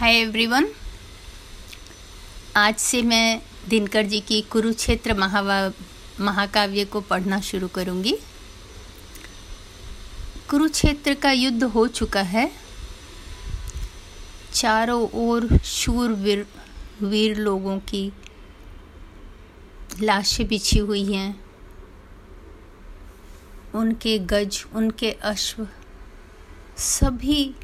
[0.00, 0.68] Hi everyone
[2.56, 5.72] आज से मैं दिनकर जी की कुरुक्षेत्र महावा,
[6.20, 8.18] महाकाव्य को पढ़ना शुरू करूँगी।
[10.50, 12.52] कुरुक्षेत्र का युद्ध हो चुका है।
[14.54, 16.46] चारों ओर शूर वीर
[17.02, 18.12] वीर लोगों की
[20.02, 21.44] लाशें बिछी हुई हैं।
[23.74, 25.68] उनके गज, उनके अश्व
[26.78, 27.54] सभी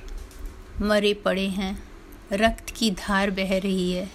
[0.80, 1.86] मरे पड़े हैं।
[2.33, 4.11] रक्त की धार बह रही है।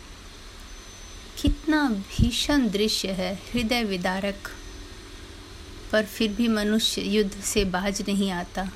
[1.41, 4.47] कितना भीषण दृश्य है हृदय विदारक।
[5.91, 8.69] पर फिर भी मनुष्य युद्ध से बाज नहीं आता।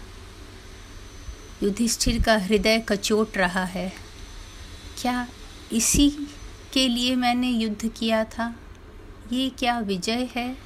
[1.63, 3.93] युधिष्ठिर का हृदय कचोट रहा है।
[5.01, 5.27] क्या
[5.71, 6.09] इसी
[6.73, 8.59] के लिए मैंने युद्ध किया था?
[9.31, 10.57] ये क्या विजय है?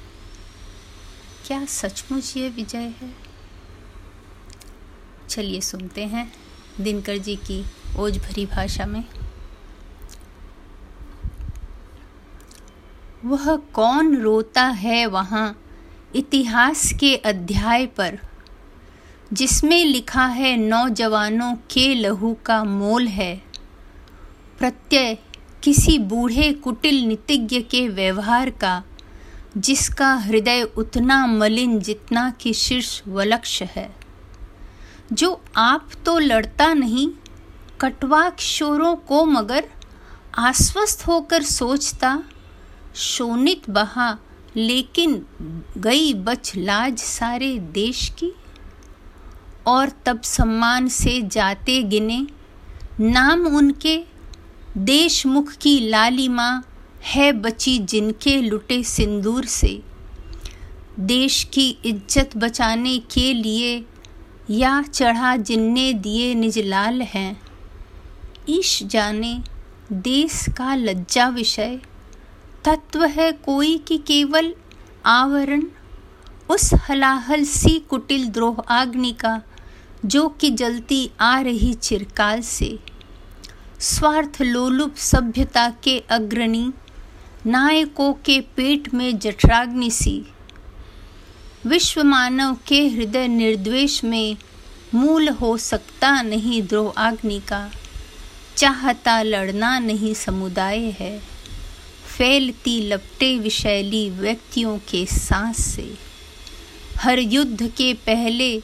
[1.46, 3.14] क्या सचमुच ये विजय है?
[5.28, 6.49] चलिए सुनते हैं।
[6.80, 7.64] दिनकर जी की
[7.96, 9.04] ओज भरी भाषा में।
[13.24, 15.62] वह कौन रोता है वहाँ
[16.14, 18.18] इतिहास के अध्याय पर?
[19.32, 23.42] जिसमें लिखा है, नौजवानों के लहू का मोल है।
[24.58, 25.18] प्रत्यय,
[25.62, 28.84] किसी बूढ़े कुटिल नितिज्ञ के व्यवहार का,
[29.56, 33.99] जिसका हृदय उतना मलिन जितना कि शीर्ष वलक्ष है।
[35.12, 37.08] जो आप तो लड़ता नहीं
[37.80, 39.64] कटवा किशोरों को मगर
[40.38, 42.22] आश्वस्त होकर सोचता
[42.94, 44.18] शोनित बहा,
[44.56, 45.26] लेकिन
[45.78, 48.32] गई बच लाज सारे देश की।
[49.66, 52.26] और तब सम्मान से जाते गिने,
[53.00, 54.04] नाम उनके,
[54.78, 56.62] देशमुख की लाली लालिमा
[57.04, 59.82] है बची जिनके लुटे सिंदूर से।
[61.00, 63.86] देश की इज़्ज़त बचाने के लिए
[64.50, 67.42] या चढ़ा जिनने दिए निज लाल हैं।
[68.48, 69.40] ईश जाने,
[69.92, 71.80] देश का लज्जा विषय।
[72.64, 74.54] तत्व है कोई कि केवल
[75.06, 75.62] आवरण।
[76.50, 79.42] उस हलाहल सी कुटिल द्रोह आग्नि का,
[80.04, 82.78] जो कि जलती आ रही चिरकाल से।
[83.80, 86.72] स्वार्थ लोलुप सभ्यता के अग्रणी,
[87.46, 90.26] नायकों के पेट में जठराग्नि सी।
[91.66, 94.36] विश्व मानव के हृदय निर्द्वेश में
[94.94, 97.70] मूल हो सकता नहीं द्रोह अग्नि का।
[98.56, 101.18] चाहता लड़ना नहीं समुदाय है।
[102.18, 105.94] फैलती लपटे विशैली व्यक्तियों के सांस से।
[106.96, 108.62] हर युद्ध के पहले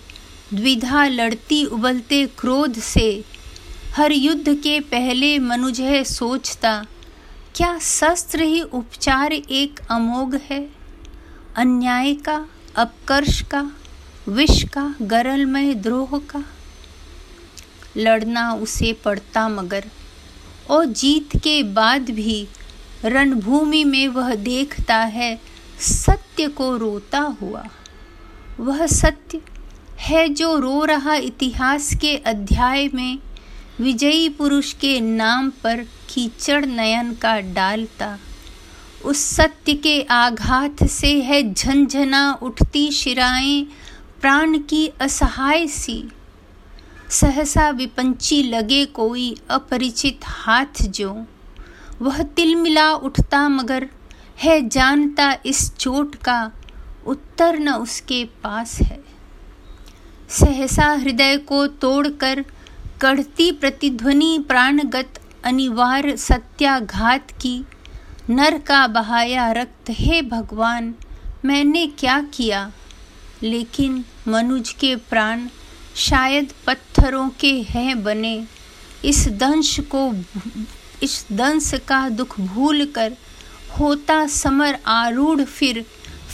[0.55, 3.25] द्विधा लड़ती उबलते क्रोध से।
[3.95, 6.87] हर युद्ध के पहले मनुजह सोचता,
[7.55, 10.71] क्या शस्त्र ही उपचार एक अमोघ है?
[11.57, 12.47] अन्याय का
[12.77, 13.73] अपकर्ष का,
[14.29, 16.45] विष का, गरलमय द्रोह का।
[17.97, 19.85] लड़ना उसे पड़ता मगर,
[20.71, 22.49] और जीत के बाद भी
[23.05, 25.41] रणभूमि में वह देखता है,
[25.81, 27.67] सत्य को रोता हुआ।
[28.61, 29.41] वह सत्य
[29.99, 33.19] है जो रो रहा इतिहास के अध्याय में,
[33.81, 38.19] विजयी पुरुष के नाम पर कीचड़ नयन का डालता।
[39.07, 43.67] उस सत्य के आघात से है झंझना उठती शिराएँ
[44.21, 46.11] प्राण की असहाय सी।
[47.11, 51.27] सहसा विपंची लगे कोई अपरिचित हाथ जो।
[52.03, 53.89] वह तिलमिला उठता मगर
[54.43, 56.53] है जानता इस चोट का
[57.07, 59.05] उत्तर न उसके पास है।
[60.29, 62.45] सहसा हृदय को तोड़कर
[63.01, 67.65] कढ़ती प्रतिध्वनि प्राणगत अनिवार्य सत्याघात की
[68.31, 70.95] नर का बहाया रक्त, हे भगवान,
[71.45, 72.73] मैंने क्या किया?
[73.43, 75.49] लेकिन मनुज के प्राण
[75.97, 78.45] शायद पत्थरों के हैं बने।
[79.05, 80.15] इस दंश को
[81.03, 83.13] इस दंश का दुख भूल कर
[83.81, 85.87] होता समर आरूढ़ फिर।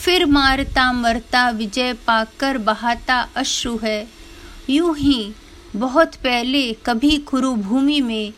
[0.05, 4.09] फिर मारता मरता विजय पाकर बहाता अश्रु है।
[4.71, 5.33] यूँ ही
[5.77, 8.33] बहुत पहले कभी कुरुभूमि में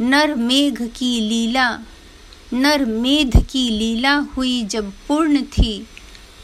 [0.00, 1.78] नर मेघ की लीला
[2.52, 5.86] नर मेध की लीला हुई जब पूर्ण थी।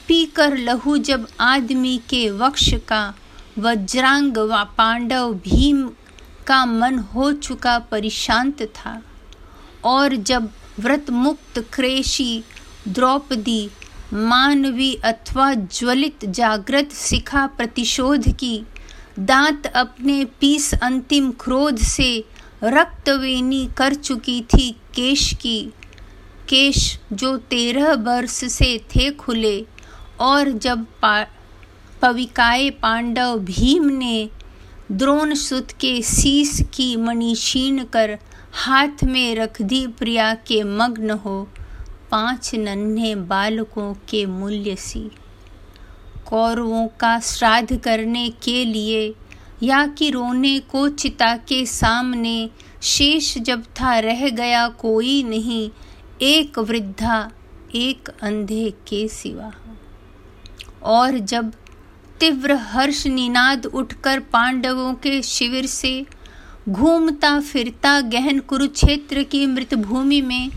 [0.08, 3.14] पीकर लहू जब आदमी के वक्ष का,
[3.58, 5.90] वज्रांग व पांडव भीम
[6.46, 9.02] का मन हो चुका परिशांत था।
[9.84, 12.44] और जब व्रत मुक्त क्रेशी
[12.88, 13.70] द्रौपदी
[14.12, 18.66] मानवी अथवा ज्वलित जागृत शिखा प्रतिशोध की,
[19.18, 22.24] दांत अपने पीस अंतिम क्रोध से
[22.64, 25.72] रक्तवेनी कर चुकी थी केश की
[26.48, 29.66] केश जो तेरह वर्ष से थे खुले,
[30.20, 31.26] और जब पा,
[32.02, 34.30] पविकाए पांडव भीम ने
[34.92, 38.18] द्रोण सुत के शीश की मणि छीन कर
[38.52, 41.48] हाथ में रख दी प्रिया के मग्न हो,
[42.10, 45.10] पाँच नन्हे बालकों के मूल्य सी।
[46.26, 49.14] कौरवों का श्राद्ध करने के लिए,
[49.62, 52.50] या कि रोने को चिता के सामने,
[52.82, 55.70] शेष जब था रह गया कोई नहीं
[56.22, 57.30] एक वृद्धा,
[57.74, 59.52] एक अंधे के सिवा।
[60.82, 61.52] और जब
[62.20, 66.06] तीव्र हर्ष निनाद उठकर पांडवों के शिविर से
[66.68, 70.50] घूमता फिरता गहन कुरुक्षेत्र की मृत भूमि में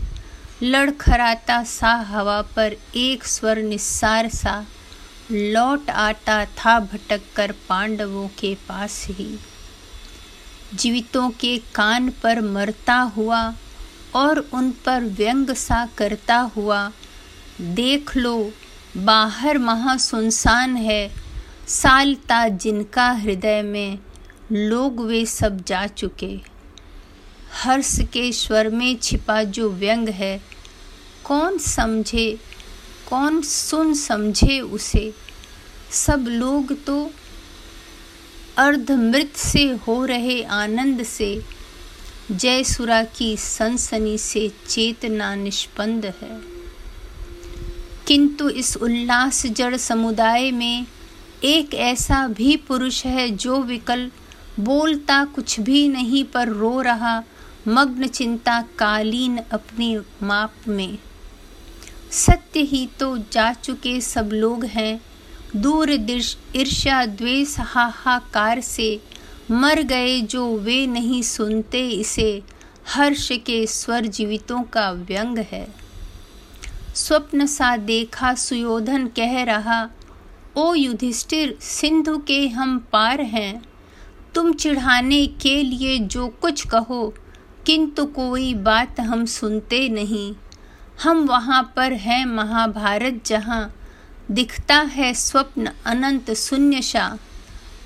[0.62, 4.66] लड़खड़ाता सा हवा पर एक स्वर निस्सार सा
[5.32, 9.38] लौट आता था भटक कर पांडवों के पास ही।
[10.74, 13.54] जीवितों के कान पर मरता हुआ
[14.14, 16.92] और उन पर व्यंग सा करता हुआ,
[17.60, 18.52] देख लो,
[18.96, 21.12] बाहर महा सुनसान है,
[21.68, 23.98] सालता जिनका हृदय में,
[24.52, 26.40] लोग वे सब जा चुके।
[27.62, 30.42] हर्ष के स्वर में छिपा जो व्यंग है,
[31.24, 32.38] कौन समझे,
[33.10, 35.14] कौन सुन समझे उसे?
[35.90, 37.10] सब लोग तो
[38.56, 41.57] अर्धमृत से हो रहे आनंद से
[42.30, 46.40] जय सुरा की सनसनी से चेतना निष्पन्द है।
[48.06, 50.86] किंतु इस उल्लास जड़ समुदाय में
[51.44, 54.10] एक ऐसा भी पुरुष है जो विकल,
[54.60, 57.22] बोलता कुछ भी नहीं पर रो रहा,
[57.68, 60.98] मग्न चिंता कालीन अपनी माप में।
[62.10, 65.00] सत्य ही तो जा चुके सब लोग हैं,
[65.56, 69.00] दूर दिश ईर्ष्या द्वेष हाहाकार से
[69.50, 72.42] मर गए जो वे नहीं सुनते, इसे
[72.88, 75.74] हर्ष के स्वर जीवितों का व्यंग है।
[76.94, 79.90] स्वप्न सा देखा, सुयोधन कह रहा,
[80.56, 83.62] ओ युधिष्ठिर, सिंधु के हम पार हैं।
[84.34, 87.14] तुम चिढ़ाने के लिए जो कुछ कहो,
[87.66, 90.34] किंतु कोई बात हम सुनते नहीं।
[91.02, 93.74] हम वहाँ पर हैं महाभारत जहाँ
[94.30, 97.18] दिखता है स्वप्न अनंत शून्य सा।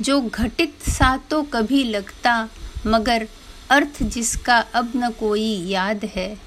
[0.02, 2.49] जो घटित सा तो कभी लगता,
[2.87, 3.28] मगर
[3.70, 6.38] अर्थ जिसका अब न कोई याद है।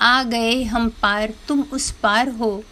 [0.00, 2.64] आ गए हम पार, तुम उस पार हो।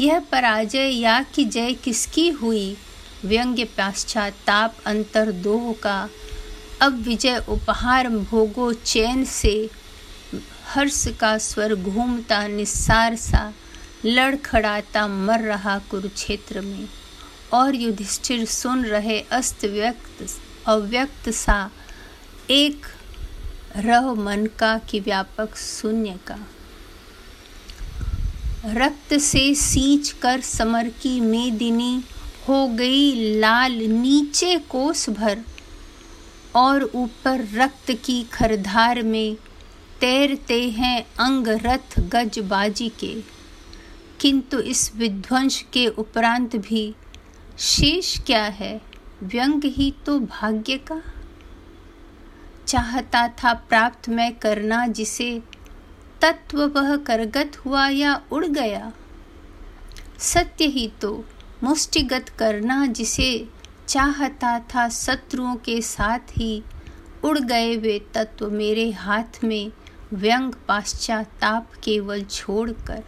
[0.00, 2.76] यह पराजय या कि जय किसकी हुई?
[3.24, 6.10] व्यंग्य पाश्चाताप अंतर दोह का।
[6.80, 9.70] अब विजय उपहार भोगो चैन से।
[10.66, 13.52] हर्ष का स्वर घूमता निस्सार सा।
[14.04, 16.88] लड़खड़ाता मर रहा कुरुक्षेत्र में।
[17.54, 21.70] और युधिष्ठिर सुन रहे अस्त व्यक्त, अव्यक्त सा।
[22.50, 22.86] एक,
[23.76, 26.38] रह मन का कि व्यापक शून्य का।
[28.66, 32.04] रक्त से सींच कर समर की मेदिनी,
[32.48, 35.38] हो गई लाल नीचे कोस भर।
[36.56, 39.36] और ऊपर रक्त की खरधार में
[40.00, 43.22] तैरते हैं अंग रथ गज बाजी के।
[44.20, 46.94] किंतु इस विध्वंस के उपरांत भी
[47.58, 48.80] शेष क्या है?
[49.22, 51.02] व्यंग ही तो भाग्य का।
[52.66, 55.42] चाहता था प्राप्त मैं करना जिसे,
[56.20, 58.92] तत्व वह करगत हुआ या उड़ गया।
[60.18, 61.24] सत्य ही तो
[61.62, 63.48] मुष्टिगत करना जिसे,
[63.88, 66.62] चाहता था शत्रुओं के साथ ही
[67.24, 69.72] उड़ गए वे तत्व मेरे हाथ में,
[70.12, 73.04] व्यंग पाश्चाताप केवल छोड़कर।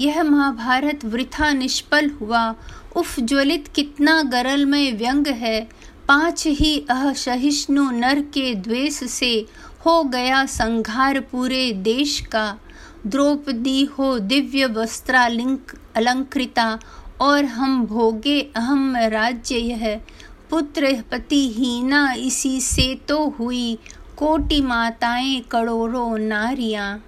[0.00, 2.54] यह महाभारत वृथा निष्फल हुआ।
[2.96, 5.68] उफ, ज्वलित कितना गरल में व्यंग है।
[6.08, 9.46] पाँच ही असहिष्णु नर के द्वेष से
[9.86, 12.58] हो गया संघार पूरे देश का।
[13.06, 16.78] द्रौपदी हो दिव्य वस्त्रालिंक, अलंकृता,
[17.20, 20.00] और हम भोगे अहम राज्य यह।
[20.50, 23.78] पुत्र पतिहीना इसी से तो हुई।
[24.16, 27.06] कोटि माताएँ करोड़ों नारियाँ।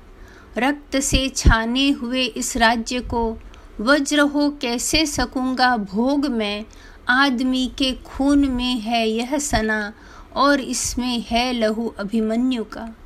[0.58, 3.38] रक्त से छाने हुए इस राज्य को
[3.80, 6.64] वज्र हो कैसे सकूँगा भोग में?
[7.08, 9.92] आदमी के खून में है यह सना
[10.36, 12.96] और इसमें है लहू अभिमन्यु का।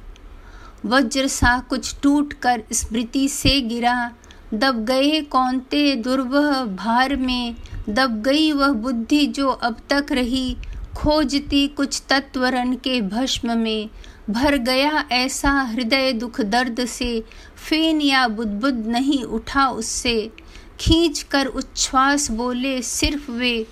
[0.87, 4.13] वज्र सा कुछ टूट कर स्मृति से गिरा।
[4.55, 7.57] दब गए कौनते दुर्वह भार में?
[7.89, 10.57] दब गई वह बुद्धि जो अब तक रही।
[10.97, 13.89] खोजती कुछ तत्वरण के भस्म में।
[14.31, 17.21] भर गया ऐसा हृदय दुख दर्द से,
[17.69, 20.33] फेन या बुदबुद नहीं उठा उससे।
[20.81, 23.67] खींच कर उच्छ्वास बोले सिर्फ़ वे,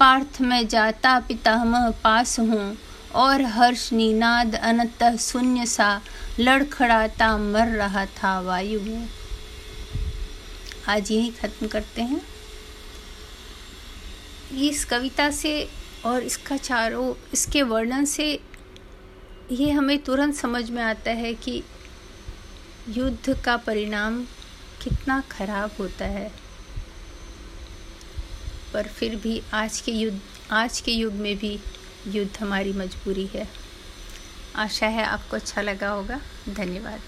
[0.00, 2.78] पार्थ में जाता पितामह पास हूँ।
[3.14, 6.00] और हर्ष निनाद अनत शून्य सा,
[6.40, 9.08] लड़खड़ाता मर रहा था वायु में।
[10.88, 12.20] आज यही खत्म करते हैं।
[14.58, 15.68] इस कविता से
[16.04, 18.40] और इसका चारों, इसके वर्णन से
[19.50, 21.62] ये हमें तुरंत समझ में आता है कि
[22.88, 24.24] युद्ध का परिणाम
[24.82, 26.32] कितना खराब होता है।
[28.72, 31.60] पर फिर भी आज के युद्ध, आज के युग में भी
[32.08, 33.48] युद्ध हमारी मजबूरी है।
[34.56, 37.00] आशा है आपको अच्छा लगा होगा। धन्यवाद।